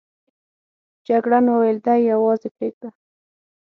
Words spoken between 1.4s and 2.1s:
وویل دی